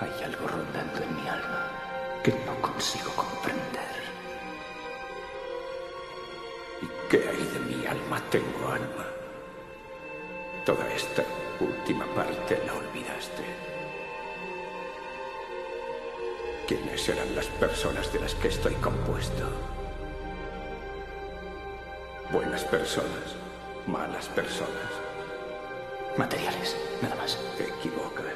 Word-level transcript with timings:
Hay 0.00 0.24
algo 0.24 0.46
rondando 0.46 1.02
en 1.02 1.14
mi 1.14 1.28
alma 1.28 1.68
que 2.24 2.32
no 2.32 2.54
consigo 2.62 3.10
comprender. 3.14 4.00
¿Y 6.80 7.10
qué 7.10 7.28
hay 7.28 7.36
de 7.36 7.60
mi 7.60 7.86
alma? 7.86 8.18
Tengo 8.30 8.68
alma. 8.68 9.06
Toda 10.64 10.90
esta 10.94 11.22
última 11.60 12.06
parte 12.14 12.62
la 12.64 12.74
olvidaste. 12.74 13.44
¿Quiénes 16.66 17.06
eran 17.06 17.36
las 17.36 17.46
personas 17.46 18.10
de 18.10 18.20
las 18.20 18.34
que 18.36 18.48
estoy 18.48 18.74
compuesto? 18.76 19.44
Buenas 22.32 22.64
personas, 22.64 23.34
malas 23.86 24.28
personas. 24.28 24.90
Materiales, 26.16 26.74
nada 27.02 27.16
más. 27.16 27.38
Te 27.58 27.64
equivocas. 27.64 28.29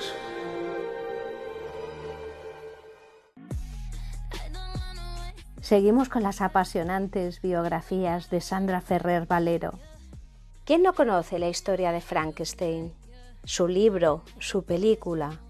Seguimos 5.64 6.10
con 6.10 6.22
las 6.22 6.42
apasionantes 6.42 7.40
biografías 7.40 8.28
de 8.28 8.42
Sandra 8.42 8.82
Ferrer 8.82 9.26
Valero. 9.26 9.78
¿Quién 10.66 10.82
no 10.82 10.92
conoce 10.92 11.38
la 11.38 11.48
historia 11.48 11.90
de 11.90 12.02
Frankenstein? 12.02 12.92
Su 13.44 13.66
libro, 13.66 14.20
su 14.38 14.64
película. 14.64 15.40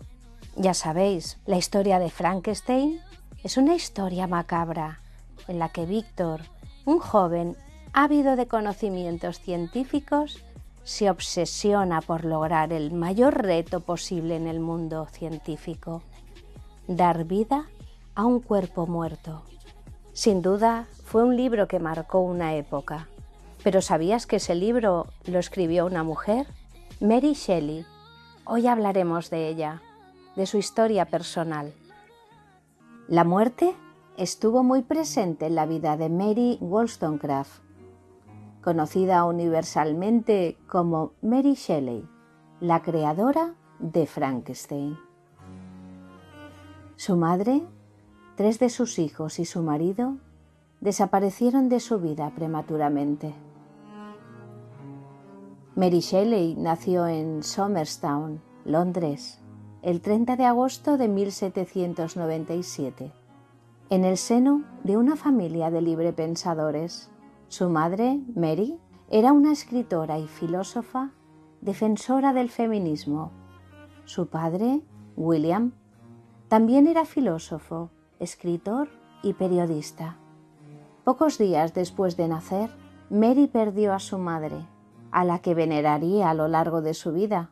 Ya 0.54 0.72
sabéis, 0.72 1.38
la 1.46 1.56
historia 1.56 1.98
de 1.98 2.10
Frankenstein 2.10 3.00
es 3.42 3.56
una 3.56 3.74
historia 3.74 4.28
macabra 4.28 5.00
en 5.48 5.58
la 5.58 5.70
que 5.70 5.84
Víctor, 5.84 6.42
un 6.84 7.00
joven 7.00 7.56
ávido 7.92 8.36
de 8.36 8.46
conocimientos 8.46 9.40
científicos, 9.40 10.44
se 10.84 11.10
obsesiona 11.10 12.00
por 12.00 12.24
lograr 12.24 12.72
el 12.72 12.92
mayor 12.92 13.42
reto 13.42 13.80
posible 13.80 14.36
en 14.36 14.46
el 14.46 14.60
mundo 14.60 15.08
científico, 15.10 16.04
dar 16.86 17.24
vida 17.24 17.66
a 18.14 18.24
un 18.24 18.38
cuerpo 18.38 18.86
muerto. 18.86 19.42
Sin 20.14 20.42
duda, 20.42 20.86
fue 21.02 21.25
un 21.25 21.36
libro 21.36 21.66
que 21.66 21.80
marcó 21.80 22.20
una 22.20 22.54
época. 22.54 23.08
Pero 23.64 23.82
¿sabías 23.82 24.26
que 24.26 24.36
ese 24.36 24.54
libro 24.54 25.08
lo 25.25 25.41
escribió 25.41 25.86
una 25.86 26.04
mujer? 26.04 26.47
Mary 27.00 27.32
Shelley. 27.32 27.84
Hoy 28.44 28.69
hablaremos 28.69 29.28
de 29.28 29.48
ella, 29.48 29.82
de 30.36 30.47
su 30.47 30.56
historia 30.56 31.06
personal. 31.06 31.74
La 33.08 33.24
muerte 33.24 33.74
estuvo 34.16 34.62
muy 34.62 34.82
presente 34.82 35.47
en 35.47 35.56
la 35.56 35.66
vida 35.66 35.97
de 35.97 36.08
Mary 36.08 36.58
Wollstonecraft, 36.60 37.64
conocida 38.62 39.24
universalmente 39.24 40.56
como 40.69 41.14
Mary 41.22 41.54
Shelley, 41.54 42.08
la 42.60 42.82
creadora 42.82 43.54
de 43.80 44.06
Frankenstein. 44.06 44.97
Su 46.94 47.16
madre, 47.16 47.62
tres 48.37 48.59
de 48.59 48.69
sus 48.69 48.99
hijos 48.99 49.39
y 49.39 49.45
su 49.45 49.62
marido 49.62 50.17
desaparecieron 50.81 51.69
de 51.69 51.81
su 51.81 52.00
vida 52.00 52.33
prematuramente. 52.34 53.34
Mary 55.77 56.00
Shelley 56.00 56.55
nació 56.56 57.06
en 57.06 57.43
Somerstown, 57.43 58.41
Londres, 58.65 59.41
el 59.83 60.00
30 60.00 60.37
de 60.37 60.45
agosto 60.45 60.97
de 60.97 61.09
1797, 61.09 63.12
en 63.91 64.05
el 64.05 64.17
seno 64.17 64.65
de 64.84 64.97
una 64.97 65.16
familia 65.16 65.71
de 65.71 65.83
librepensadores. 65.83 67.11
Su 67.49 67.69
madre, 67.71 68.21
Mary, 68.34 68.78
era 69.11 69.33
una 69.33 69.53
escritora 69.53 70.19
y 70.19 70.27
filósofa 70.27 71.11
defensora 71.61 72.33
del 72.33 72.51
feminismo. 72.51 73.33
Su 74.05 74.28
padre, 74.28 74.83
William, 75.16 75.72
también 76.49 76.87
era 76.87 77.05
filósofo, 77.05 77.91
escritor 78.24 78.88
y 79.22 79.34
periodista. 79.34 80.16
Pocos 81.04 81.38
días 81.38 81.74
después 81.74 82.16
de 82.16 82.26
nacer, 82.28 82.70
Mary 83.10 83.46
perdió 83.46 83.92
a 83.92 84.00
su 84.00 84.18
madre, 84.18 84.66
a 85.12 85.24
la 85.24 85.38
que 85.38 85.54
veneraría 85.54 86.30
a 86.30 86.34
lo 86.34 86.48
largo 86.48 86.82
de 86.82 86.94
su 86.94 87.12
vida. 87.12 87.50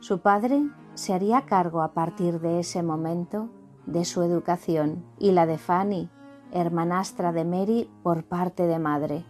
Su 0.00 0.20
padre 0.20 0.62
se 0.94 1.14
haría 1.14 1.42
cargo 1.42 1.82
a 1.82 1.92
partir 1.92 2.40
de 2.40 2.58
ese 2.58 2.82
momento 2.82 3.50
de 3.86 4.04
su 4.04 4.22
educación 4.22 5.04
y 5.18 5.30
la 5.30 5.46
de 5.46 5.58
Fanny, 5.58 6.10
hermanastra 6.52 7.32
de 7.32 7.44
Mary 7.44 7.90
por 8.02 8.24
parte 8.24 8.66
de 8.66 8.78
madre. 8.78 9.24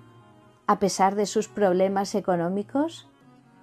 A 0.66 0.78
pesar 0.78 1.14
de 1.14 1.26
sus 1.26 1.48
problemas 1.48 2.14
económicos, 2.14 3.08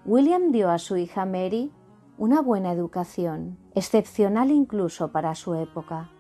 William 0.05 0.51
dio 0.51 0.69
a 0.69 0.79
su 0.79 0.97
hija 0.97 1.25
Mary 1.25 1.71
una 2.17 2.41
buena 2.41 2.71
educación, 2.71 3.57
excepcional 3.73 4.51
incluso 4.51 5.11
para 5.11 5.33
su 5.33 5.55
época. 5.55 6.12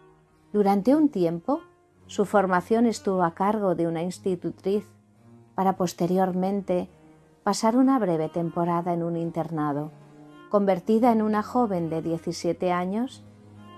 Durante 0.53 0.95
un 0.95 1.09
tiempo, 1.09 1.61
su 2.05 2.25
formación 2.25 2.85
estuvo 2.85 3.23
a 3.23 3.33
cargo 3.33 3.73
de 3.73 3.87
una 3.87 4.03
institutriz 4.03 4.85
para 5.55 5.77
posteriormente 5.77 6.89
pasar 7.41 7.75
una 7.75 7.97
breve 7.97 8.29
temporada 8.29 8.93
en 8.93 9.01
un 9.01 9.17
internado. 9.17 9.89
Convertida 10.49 11.11
en 11.11 11.23
una 11.23 11.41
joven 11.41 11.89
de 11.89 12.03
17 12.03 12.71
años, 12.71 13.23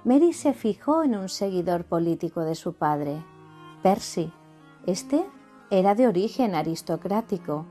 Mary 0.03 0.33
se 0.33 0.51
fijó 0.51 1.03
en 1.03 1.15
un 1.15 1.29
seguidor 1.29 1.85
político 1.85 2.41
de 2.41 2.55
su 2.55 2.73
padre, 2.73 3.23
Percy. 3.81 4.33
Este 4.85 5.25
era 5.69 5.95
de 5.95 6.09
origen 6.09 6.55
aristocrático. 6.55 7.65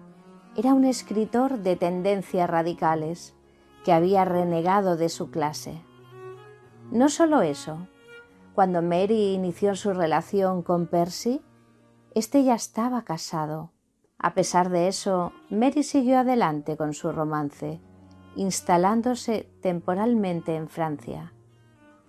Era 0.57 0.73
un 0.73 0.87
escritor 0.87 1.59
de 1.59 1.77
tendencias 1.77 2.49
radicales 2.49 3.35
que 3.85 3.93
había 3.93 4.25
renegado 4.25 4.97
de 4.97 5.11
su 5.11 5.31
clase. 5.31 5.83
No 6.91 7.11
solo 7.11 7.43
eso, 7.43 7.87
cuando 8.55 8.83
Mary 8.83 9.35
inició 9.35 9.75
su 9.75 9.93
relación 9.93 10.63
con 10.63 10.87
Percy, 10.87 11.43
este 12.15 12.45
ya 12.45 12.55
estaba 12.55 13.03
casado. 13.03 13.73
A 14.19 14.35
pesar 14.35 14.71
de 14.71 14.87
eso, 14.89 15.33
Mary 15.51 15.83
siguió 15.83 16.21
adelante 16.21 16.77
con 16.77 16.95
su 16.95 17.11
romance, 17.11 17.81
instalándose 18.37 19.51
temporalmente 19.61 20.55
en 20.55 20.69
Francia. 20.69 21.33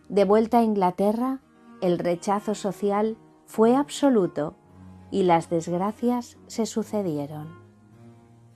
De 0.07 0.23
vuelta 0.23 0.59
a 0.59 0.63
Inglaterra, 0.63 1.41
el 1.81 1.97
rechazo 1.97 2.53
social 2.53 3.17
fue 3.45 3.75
absoluto 3.75 4.55
y 5.09 5.23
las 5.23 5.49
desgracias 5.49 6.37
se 6.45 6.67
sucedieron. 6.67 7.55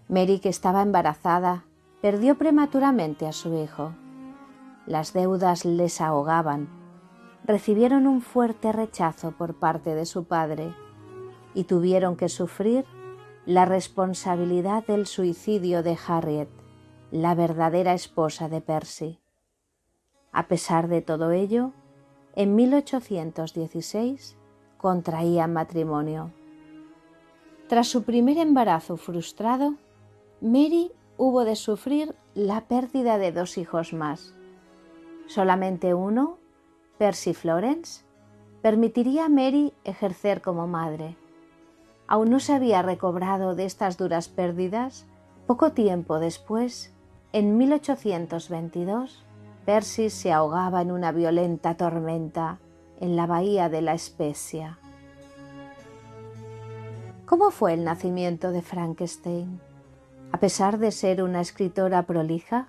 Mary, 0.07 0.39
que 0.39 0.49
estaba 0.49 0.83
embarazada, 0.83 1.65
perdió 2.01 2.37
prematuramente 2.37 3.27
a 3.27 3.31
su 3.31 3.55
hijo. 3.55 3.93
Las 4.85 5.13
deudas 5.13 5.65
les 5.65 6.01
ahogaban. 6.01 6.78
Recibieron 7.49 8.05
un 8.05 8.21
fuerte 8.21 8.71
rechazo 8.71 9.31
por 9.31 9.55
parte 9.55 9.95
de 9.95 10.05
su 10.05 10.25
padre 10.25 10.71
y 11.55 11.63
tuvieron 11.63 12.15
que 12.15 12.29
sufrir 12.29 12.85
la 13.47 13.65
responsabilidad 13.65 14.85
del 14.85 15.07
suicidio 15.07 15.81
de 15.81 15.97
Harriet, 16.07 16.49
la 17.09 17.33
verdadera 17.33 17.95
esposa 17.95 18.49
de 18.49 18.61
Percy. 18.61 19.19
A 20.31 20.47
pesar 20.47 20.89
de 20.89 21.01
todo 21.01 21.31
ello, 21.31 21.71
en 22.35 22.53
1816 22.53 24.37
contraían 24.77 25.51
matrimonio. 25.51 26.31
Tras 27.67 27.87
su 27.87 28.03
primer 28.03 28.37
embarazo 28.37 28.95
frustrado, 28.95 29.73
Mary 30.39 30.91
hubo 31.17 31.45
de 31.45 31.55
sufrir 31.55 32.13
la 32.35 32.67
pérdida 32.67 33.17
de 33.17 33.31
dos 33.31 33.57
hijos 33.57 33.91
más. 33.91 34.35
Solamente 35.25 35.95
uno, 35.95 36.37
Percy 36.99 37.33
Florence, 37.33 38.03
permitiría 38.61 39.25
a 39.25 39.29
Mary 39.29 39.73
ejercer 39.85 40.41
como 40.41 40.67
madre. 40.67 41.15
Aún 42.07 42.29
no 42.29 42.41
se 42.41 42.53
había 42.53 42.81
recobrado 42.81 43.55
de 43.55 43.63
estas 43.63 43.97
duras 43.97 44.27
pérdidas. 44.27 45.05
Poco 45.47 45.71
tiempo 45.71 46.19
después, 46.19 46.93
en 47.31 47.57
1822, 47.57 49.23
Percy 49.65 50.09
se 50.09 50.33
ahogaba 50.33 50.81
en 50.81 50.91
una 50.91 51.13
violenta 51.13 51.77
tormenta 51.77 52.59
en 52.99 53.15
la 53.15 53.25
bahía 53.27 53.69
de 53.69 53.81
la 53.81 53.93
Especia. 53.93 54.77
¿Cómo 57.25 57.49
fue 57.51 57.75
el 57.75 57.85
nacimiento 57.85 58.51
de 58.51 58.61
Frankenstein? 58.61 59.61
A 60.33 60.39
pesar 60.41 60.79
de 60.79 60.91
ser 60.91 61.23
una 61.23 61.39
escritora 61.39 62.03
prolija, 62.03 62.67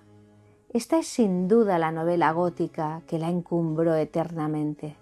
esta 0.73 0.99
es 0.99 1.09
sin 1.09 1.49
duda 1.49 1.79
la 1.79 1.91
novela 1.91 2.31
gótica 2.31 3.03
que 3.09 3.19
la 3.19 3.29
encumbró 3.29 3.97
eternamente. 3.97 4.97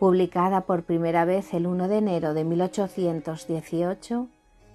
Publicada 0.00 0.62
por 0.62 0.82
primera 0.82 1.24
vez 1.24 1.54
el 1.54 1.68
1 1.68 1.86
de 1.86 1.98
enero 1.98 2.34
de 2.34 2.42
1818, 2.42 4.26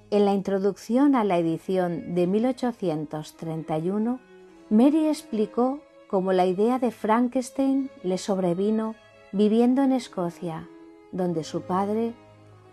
en 0.09 0.25
la 0.25 0.33
introducción 0.33 1.15
a 1.15 1.25
la 1.25 1.38
edición 1.38 2.15
de 2.15 2.27
1831, 2.27 4.21
Mary 4.69 5.07
explicó 5.07 5.81
cómo 6.07 6.31
la 6.31 6.45
idea 6.45 6.80
de 6.80 6.92
Frankenstein 6.92 7.89
le 8.03 8.18
sobrevino 8.18 8.95
viviendo 9.33 9.83
en 9.83 9.92
Escocia, 9.92 10.69
donde 11.12 11.44
su 11.44 11.63
padre 11.63 12.13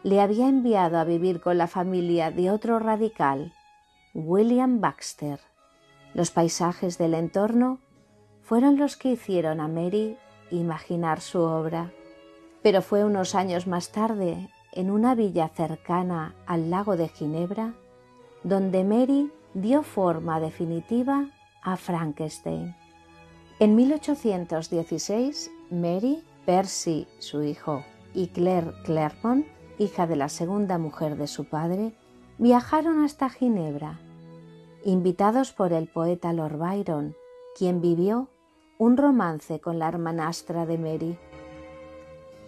le 0.04 0.20
había 0.20 0.48
enviado 0.48 0.98
a 0.98 1.04
vivir 1.04 1.40
con 1.40 1.58
la 1.58 1.66
familia 1.66 2.30
de 2.30 2.52
otro 2.52 2.78
radical, 2.78 3.52
William 4.14 4.80
Baxter. 4.80 5.40
Los 6.14 6.30
paisajes 6.30 6.96
del 6.96 7.12
entorno 7.12 7.80
fueron 8.42 8.78
los 8.78 8.96
que 8.96 9.10
hicieron 9.10 9.60
a 9.60 9.66
Mary 9.66 10.16
imaginar 10.52 11.20
su 11.20 11.40
obra, 11.40 11.92
pero 12.62 12.82
fue 12.82 13.04
unos 13.04 13.34
años 13.34 13.66
más 13.66 13.90
tarde, 13.90 14.48
en 14.72 14.90
una 14.90 15.16
villa 15.16 15.48
cercana 15.48 16.34
al 16.46 16.70
lago 16.70 16.96
de 16.96 17.08
Ginebra, 17.08 17.74
donde 18.44 18.84
Mary 18.84 19.32
dio 19.54 19.82
forma 19.82 20.38
definitiva 20.38 21.26
a 21.62 21.76
Frankenstein. 21.76 22.76
En 23.58 23.74
1816, 23.74 25.50
Mary, 25.70 26.22
Percy, 26.46 27.08
su 27.18 27.42
hijo, 27.42 27.84
y 28.14 28.28
Claire 28.28 28.72
Clermont, 28.84 29.46
hija 29.78 30.06
de 30.06 30.16
la 30.16 30.28
segunda 30.28 30.78
mujer 30.78 31.16
de 31.16 31.26
su 31.26 31.44
padre, 31.44 31.92
viajaron 32.38 33.04
hasta 33.04 33.30
Ginebra 33.30 33.98
invitados 34.84 35.52
por 35.52 35.72
el 35.72 35.88
poeta 35.88 36.32
Lord 36.32 36.58
Byron, 36.58 37.16
quien 37.56 37.80
vivió 37.80 38.28
un 38.78 38.96
romance 38.96 39.60
con 39.60 39.78
la 39.78 39.88
hermanastra 39.88 40.66
de 40.66 40.78
Mary. 40.78 41.18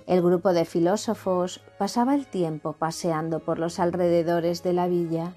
El 0.07 0.23
grupo 0.23 0.53
de 0.53 0.65
filósofos 0.65 1.63
pasaba 1.79 2.15
el 2.15 2.27
tiempo 2.27 2.75
paseando 2.75 3.41
por 3.41 3.59
los 3.59 3.81
alrededores 3.81 4.63
de 4.63 4.73
la 4.73 4.87
villa 4.87 5.35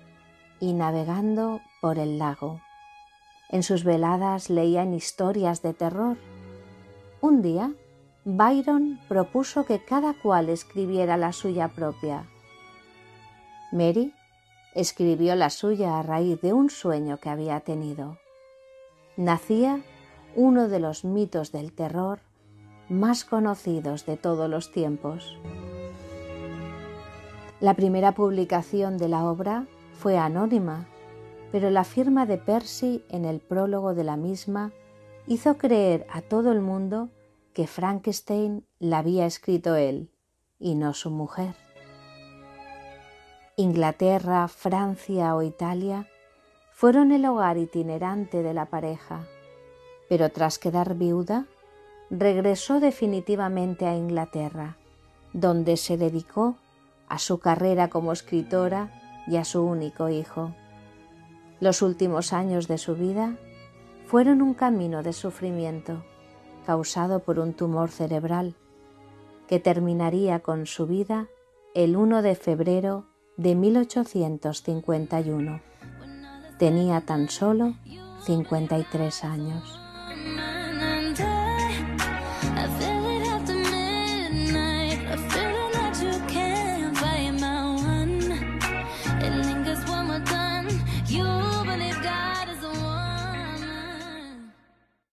y 0.60 0.74
navegando 0.74 1.62
por 1.82 1.98
el 1.98 2.20
lago. 2.20 2.60
En 3.50 3.64
sus 3.64 3.84
veladas 3.84 4.50
leían 4.50 4.94
historias 4.94 5.62
de 5.62 5.74
terror. 5.74 6.18
Un 7.22 7.42
día, 7.42 7.72
Byron 8.26 9.00
propuso 9.08 9.66
que 9.66 9.84
cada 9.84 10.14
cual 10.14 10.50
escribiera 10.50 11.18
la 11.18 11.32
suya 11.34 11.70
propia. 11.70 12.26
Mary 13.72 14.14
escribió 14.76 15.36
la 15.36 15.50
suya 15.50 16.00
a 16.00 16.04
raíz 16.04 16.42
de 16.42 16.54
un 16.54 16.70
sueño 16.70 17.18
que 17.18 17.30
había 17.30 17.60
tenido. 17.62 18.18
Nacía 19.18 19.82
uno 20.36 20.68
de 20.68 20.80
los 20.80 21.04
mitos 21.04 21.52
del 21.52 21.74
terror 21.74 22.20
más 22.88 23.26
conocidos 23.26 24.06
de 24.06 24.18
todos 24.18 24.50
los 24.50 24.72
tiempos. 24.72 25.38
La 27.60 27.74
primera 27.74 28.14
publicación 28.14 28.98
de 28.98 29.10
la 29.10 29.26
obra 29.26 29.68
fue 29.94 30.18
anónima, 30.18 30.88
pero 31.52 31.70
la 31.70 31.84
firma 31.84 32.26
de 32.26 32.38
Percy 32.38 33.04
en 33.10 33.26
el 33.26 33.40
prólogo 33.40 33.94
de 33.94 34.04
la 34.04 34.18
misma 34.18 34.72
hizo 35.28 35.58
creer 35.58 36.06
a 36.10 36.22
todo 36.22 36.52
el 36.52 36.62
mundo 36.62 37.10
que 37.54 37.68
Frankenstein 37.68 38.66
la 38.80 39.00
había 39.00 39.26
escrito 39.26 39.76
él 39.76 40.10
y 40.58 40.76
no 40.76 40.94
su 40.94 41.10
mujer. 41.10 41.69
Inglaterra, 43.60 44.48
Francia 44.48 45.36
o 45.36 45.42
Italia 45.42 46.08
fueron 46.72 47.12
el 47.12 47.26
hogar 47.26 47.58
itinerante 47.58 48.42
de 48.42 48.54
la 48.54 48.68
pareja, 48.68 49.28
pero 50.08 50.30
tras 50.30 50.58
quedar 50.60 50.96
viuda, 50.96 51.46
regresó 52.10 52.80
definitivamente 52.80 53.86
a 53.86 53.98
Inglaterra, 53.98 54.78
donde 55.34 55.76
se 55.76 55.98
dedicó 55.98 56.56
a 57.10 57.20
su 57.20 57.40
carrera 57.40 57.90
como 57.90 58.14
escritora 58.14 58.94
y 59.28 59.36
a 59.36 59.44
su 59.44 59.62
único 59.62 60.08
hijo. 60.08 60.56
Los 61.60 61.82
últimos 61.82 62.32
años 62.32 62.70
de 62.70 62.78
su 62.78 62.96
vida 62.96 63.36
fueron 64.06 64.42
un 64.42 64.54
camino 64.54 65.04
de 65.04 65.12
sufrimiento 65.12 66.02
causado 66.66 67.20
por 67.20 67.40
un 67.40 67.52
tumor 67.52 67.92
cerebral 67.92 68.56
que 69.50 69.60
terminaría 69.60 70.40
con 70.40 70.66
su 70.66 70.88
vida 70.88 71.28
el 71.74 71.98
1 71.98 72.22
de 72.22 72.36
febrero 72.36 73.09
de 73.40 73.56
1851. 73.56 75.62
Tenía 76.58 77.02
tan 77.02 77.30
solo 77.30 77.76
53 78.26 79.24
años. 79.24 79.80